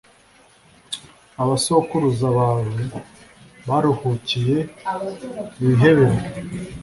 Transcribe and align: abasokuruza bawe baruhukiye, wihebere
abasokuruza 1.41 2.27
bawe 2.37 2.65
baruhukiye, 3.67 4.57
wihebere 5.63 6.17